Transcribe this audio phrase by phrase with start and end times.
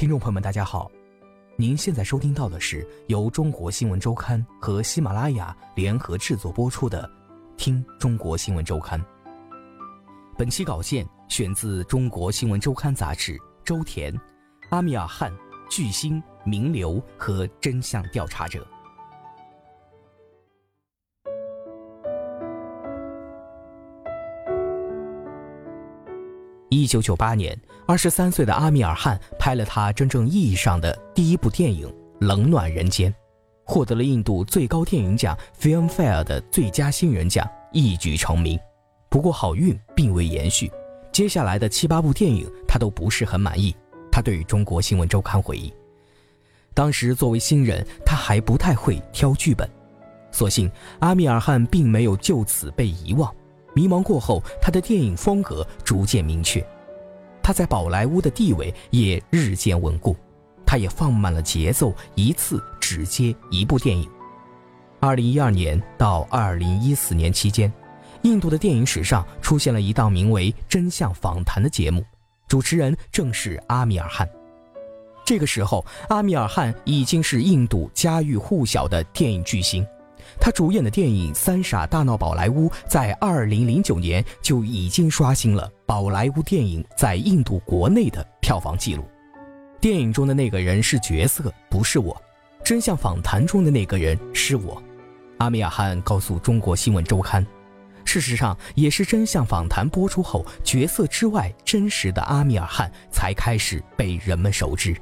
[0.00, 0.90] 听众朋友们，大家好，
[1.56, 7.02] 您现在收听到的是由中国新闻周刊和喜马拉雅联合制作播出的
[7.58, 8.98] 《听中国新闻周刊》。
[10.38, 14.18] 本期稿件选自《中国新闻周刊》杂志，周田、
[14.70, 15.30] 阿米尔汗、
[15.68, 18.66] 巨星、名流和真相调查者。
[26.70, 31.88] 一九九八年，二十三岁的阿米尔汗拍了他真正意义上的第一部电影
[32.20, 33.12] 《冷暖人间》，
[33.64, 38.56] 获得了印度最高电影奖 Filmfare 的最佳新人奖，一举成名。
[39.08, 40.70] 不过好运并未延续，
[41.10, 43.74] 接下来的七八部电影他都不是很满意。
[44.12, 45.72] 他对于《中国新闻周刊》回忆，
[46.72, 49.68] 当时作为新人，他还不太会挑剧本，
[50.30, 53.34] 所幸阿米尔汗并没有就此被遗忘。
[53.74, 56.64] 迷茫过后，他的电影风格逐渐明确，
[57.42, 60.16] 他在宝莱坞的地位也日渐稳固。
[60.66, 64.08] 他也放慢了节奏，一次只接一部电影。
[65.00, 67.72] 二零一二年到二零一四年期间，
[68.22, 72.04] 印度的电影史上出现了一档名为《真相访谈》的节目，
[72.46, 74.28] 主持人正是阿米尔汗。
[75.24, 79.84] 这个时候，阿米尔汗已经是印度家喻户晓的电影巨星。
[80.38, 89.04] 他主演的电影《三傻大闹宝莱坞》在2009年就已经刷新了宝莱坞电影在印度国内的票房纪录。
[89.80, 92.14] 电影中的那个人是角色，不是我；
[92.62, 94.82] 真相访谈中的那个人是我。
[95.38, 97.46] 阿米尔汗告诉中国新闻周刊，
[98.04, 104.94] 事实上也是真相访谈播出后，角色之外真实的阿米尔汗才开始被人们熟知。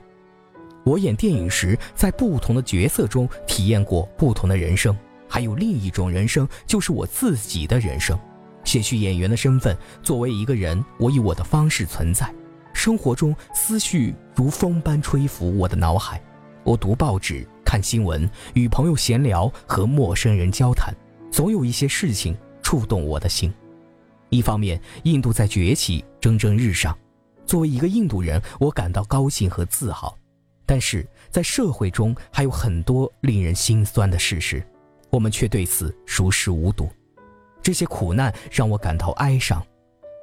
[0.84, 4.97] 我演电影时，在不同的角色中体验过不同的人生。
[5.28, 8.19] 还有另一种人生，就是我自己的人生。
[8.65, 12.33] 卸去演员的身份，作为一个人，我以我的方式存在。
[12.75, 16.21] 生活中，思绪如风般吹拂我的脑海。
[16.65, 20.94] 我读报纸、看新闻，与朋友闲聊，和陌生人交谈，
[21.31, 23.53] 总有一些事情触动我的心。
[24.28, 26.97] 一方面，印度在崛起，蒸蒸日上。
[27.47, 30.15] 作为一个印度人，我感到高兴和自豪。
[30.66, 34.62] 但是在社会中，还有很多令人心酸的事实。
[35.10, 36.88] 我们却对此熟视无睹，
[37.62, 39.64] 这些苦难让我感到哀伤。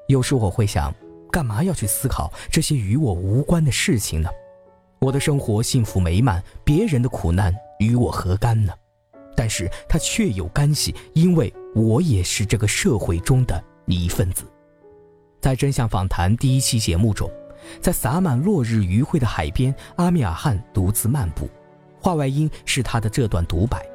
[0.07, 0.93] 有时我会想，
[1.31, 4.29] 干嘛要去思考这些与我无关的事情呢？
[4.99, 8.73] 我的生活幸福美满，别人的苦难与我何干呢？
[9.35, 14.45] 但是它却有干系，因为我也是这个社会中的一份子。
[15.41, 17.29] 在《真相访谈》第一期节目中，
[17.81, 21.49] 在洒满落日余晖的海边，阿米尔汗独自漫步，
[21.99, 23.85] 话外音是他的这段独白。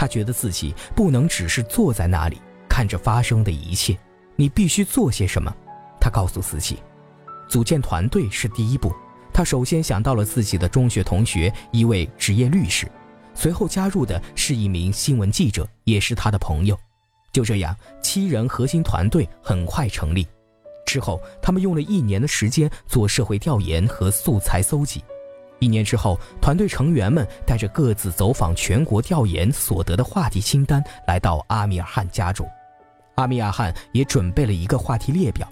[0.00, 3.94] 他觉得自己不能只是坐在那里看着发生的一切，
[4.34, 5.54] 你必须做些什么。
[6.00, 6.78] 他告诉自己，
[7.46, 8.90] 组建团队是第一步。
[9.30, 12.90] 他首先想到了自己的中学同学，一位职业律师，
[13.34, 16.74] 随后加入的是一名新闻记者，也是他的朋友。
[17.30, 20.26] 就这样，七人核心团队很快成立。
[20.86, 25.04] 之后，他们用了一年的时间做社会调研和素材搜集。
[25.60, 32.48] 一年之后，团队成员们带着各自走访全国调研所得的话题清单来到阿米尔汗家中。
[33.16, 35.46] 阿米尔汗也准备了一个话题列表，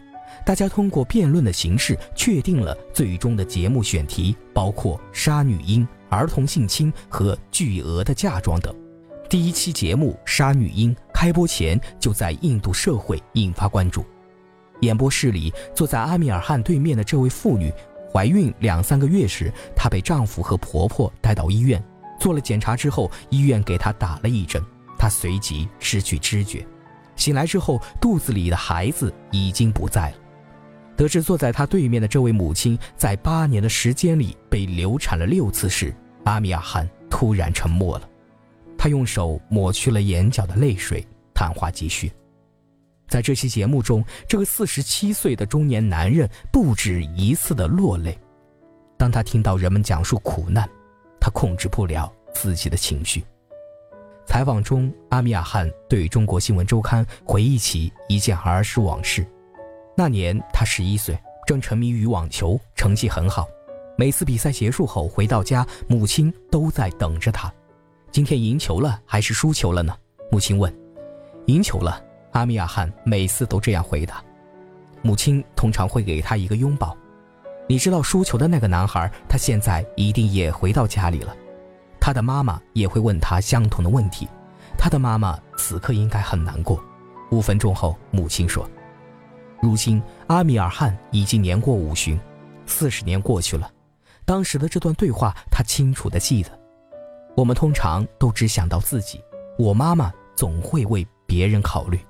[0.47, 8.75] 大家通过辩论的形式确定了最终的节目选题，包括杀女婴、儿童性侵和巨额的嫁妆等。
[9.29, 14.03] 第一期节目《杀女婴》开播前就在印度社会引发关注。
[14.81, 17.71] 演播室里，坐在阿米尔汗对面的这位妇女。
[18.13, 21.83] 怀孕两三个月时，她被丈夫和婆婆带到医院，
[22.19, 24.63] 做了检查之后，医院给她打了一针，
[24.99, 26.67] 她随即失去知觉。
[27.17, 30.17] 醒来之后，肚子里的孩子已经不在了。
[30.97, 35.95] 得知坐在她对面的这位母亲在八年的时间里被流产了六次时，
[36.25, 38.09] 阿米尔汗突然沉默了，
[38.77, 42.13] 他用手抹去了眼角的泪水，谈话继续。
[43.09, 48.17] 在这期节目中，这个四十七岁的中年男人不止一次的落泪。
[48.97, 50.69] 当他听到人们讲述苦难，
[51.19, 53.25] 他控制不了自己的情绪。
[54.27, 59.27] 采访中，阿米尔汗对中国新闻周刊回忆起一件儿时往事。
[59.97, 63.49] 那年他十一岁，正沉迷于网球，成绩很好。
[63.97, 67.53] 每次比赛结束后回到家，母亲都在等着他。
[68.13, 69.97] 今天赢球了还是输球了呢？
[70.31, 70.73] 母亲问。
[71.47, 72.01] 赢球了，
[72.33, 74.23] 阿米尔汗每次都这样回答。
[75.03, 76.97] 母亲通常会给他一个拥抱。
[77.69, 81.37] 你知道输球的那个男孩，他现在一定也回到家里了。
[82.01, 84.27] 他的妈妈也会问他相同的问题。
[84.77, 86.83] 他的妈妈此刻应该很难过。
[87.31, 88.69] 五分钟后，母亲说。
[89.61, 92.19] 如今，阿米尔汗已经年过五旬，
[92.65, 93.71] 四十年过去了，
[94.25, 96.51] 当时的这段对话他清楚地记得。
[97.37, 99.21] 我们通常都只想到自己，
[99.59, 102.01] 我妈妈总会为别人考虑，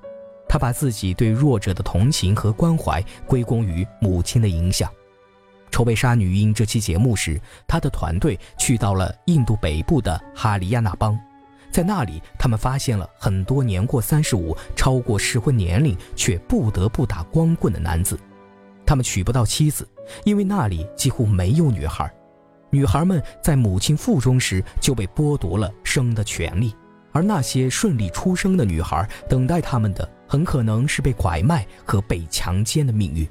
[0.48, 4.90] 他把自己对弱者的同情和关怀归功于母亲的影响。
[5.70, 11.18] 筹备《杀女婴》这期节目时，他的团队去到了印度北部的哈里亚纳邦。
[11.70, 18.18] 在那里，他们发现了很多年过三十五、超过适婚年龄却不得不打光棍的男子。
[18.86, 19.86] 他们娶不到妻子，
[20.24, 22.10] 因为那里几乎没有女孩。
[22.70, 26.74] 女孩们在母亲腹中时就被剥夺了生的权利，
[27.12, 33.26] 而那些顺利出生的女孩，等待他们的很可能是被拐卖和被强奸的命运。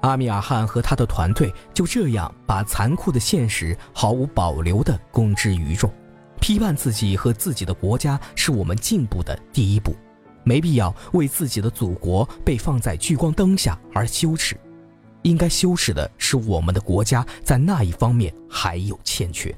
[0.00, 5.90] 阿米尔汗和他的团队就这样把残酷的现实毫无保留地公之于众。
[6.40, 9.96] 批判自己和自己的国家是我们进步的第一步，
[10.42, 14.54] 没必要为自己的祖国被放在聚光灯下而羞耻，
[15.22, 19.54] 应该羞耻的是我们的国家在那一方面还有欠缺。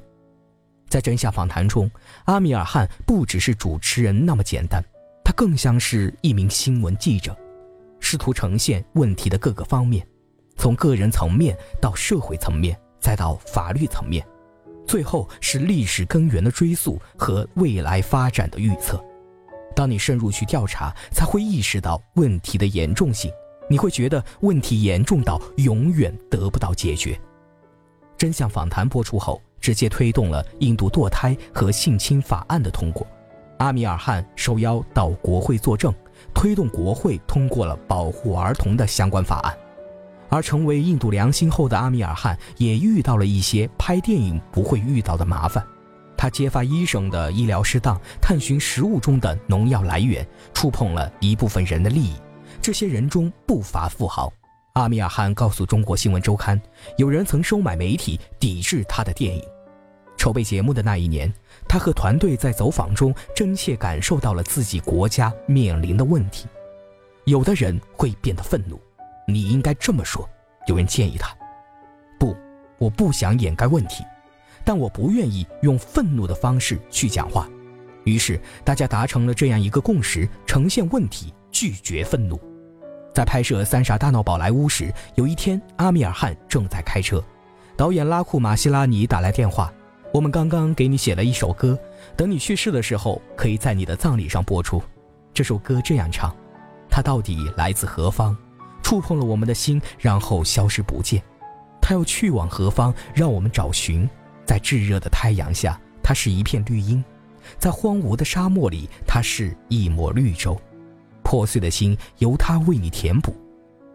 [0.88, 1.90] 在真相访谈中，
[2.26, 4.80] 阿米尔汗不只是主持人那么简单，
[5.26, 7.36] 他更像是一名新闻记者，
[7.98, 10.06] 试图呈现问题的各个方面，
[10.56, 14.24] 从个人层面到社会层面，再到法律层面。
[14.86, 19.04] 最后是历史根源的追溯和未来发展的预测。
[19.74, 23.28] 当你深入去调查，才会意识到问题的严重性。
[23.68, 27.20] 你会觉得问题严重到永远得不到解决。
[28.16, 33.04] 真相访谈播出后，直接推动了印度堕胎和性侵法案的通过。
[33.58, 35.94] 阿米尔汗受邀到国会作证，
[36.34, 39.58] 推动国会通过了保护儿童的相关法案。
[40.28, 45.64] 而成为印度良心后的阿米尔汗也遇到了一些拍电影不会遇到的麻烦，
[46.16, 52.16] 他揭发医生的医疗失当，探寻食物中的农药来源，触碰了一部分人的利益。
[52.60, 54.32] 这些人中不乏富豪。
[54.72, 56.60] 阿米尔汗告诉中国新闻周刊，
[56.98, 59.42] 有人曾收买媒体抵制他的电影。
[60.18, 61.32] 筹备节目的那一年，
[61.68, 66.46] 他和团队在走访中真切感受到了自己国家面临的问题。
[67.24, 68.80] 有的人会变得愤怒。
[69.28, 70.28] 你应该这么说，
[70.68, 71.36] 有人建议他。
[72.18, 72.36] 不，
[72.78, 74.04] 我不想掩盖问题，
[74.64, 77.48] 但我不愿意用愤怒的方式去讲话。
[78.04, 82.40] 于是大家达成了这样一个共识：呈现问题，拒绝愤怒。
[83.12, 87.20] 在拍摄《三傻大闹宝莱坞》时，有一天阿米尔汗正在开车，
[87.76, 89.72] 导演拉库马希拉尼打来电话
[90.16, 91.78] ：“我们刚刚给你写了一首歌，
[92.16, 94.82] 等你去世的时候，可以在你的葬礼上播出。
[95.34, 96.34] 这首歌这样唱：
[96.88, 98.34] 它到底来自何方？”
[98.82, 101.22] 触碰了我们的心，然后消失不见。
[101.82, 102.94] 它要去往何方？
[103.14, 104.08] 让我们找寻。
[104.46, 107.04] 在炙热的太阳下，它是一片绿荫；
[107.58, 110.58] 在荒芜的沙漠里，它是一抹绿洲。
[111.22, 113.36] 破碎的心由它为你填补。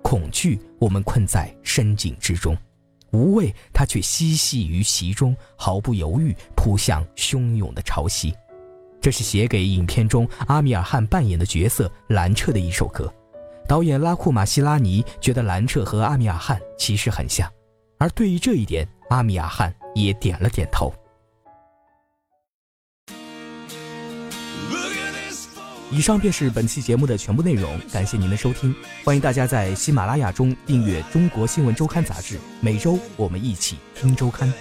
[0.04, 2.54] 恐惧，我们困在深井之中；
[3.12, 8.34] 无畏，他却嬉戏于其中，毫不犹豫扑向汹涌的潮汐。
[9.02, 13.12] 这是写给影片中阿米尔汗扮演的角色兰彻的一首歌。
[13.68, 17.50] 导演拉库马希拉尼觉得兰彻和阿米尔汗其实很像，
[17.98, 20.94] 而对于这一点，阿米尔汗也点了点头。
[25.92, 34.52] 以上便是本期节目的全部内容，感谢您的收听，欢迎大家在喜马拉雅中订阅《中国新闻周刊》杂志，每周我们一起听周刊。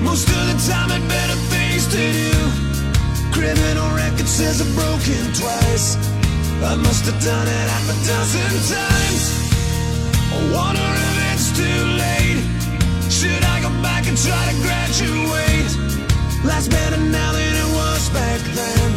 [0.00, 2.68] Most of the time had better things to do
[3.32, 5.96] Criminal record says I've broken twice.
[6.60, 9.24] I must have done it half a dozen times.
[10.34, 12.42] I wonder if it's too late.
[13.10, 15.70] Should I go back and try to graduate?
[16.44, 18.88] Life's better now than it was back then.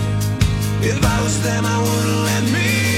[0.81, 2.90] If I was them I wouldn't let me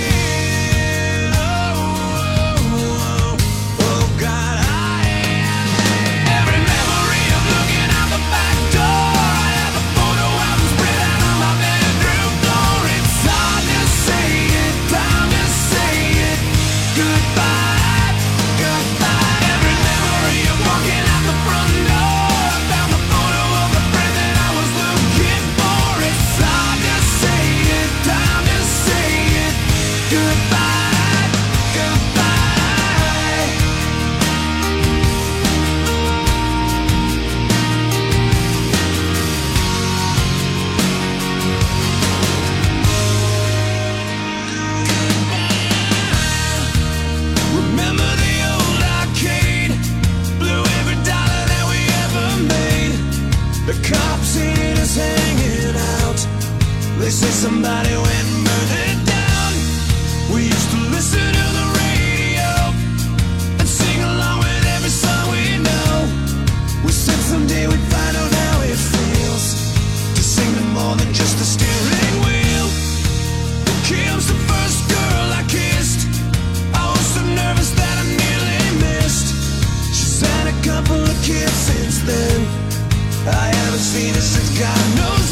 [83.91, 85.22] Venus has God no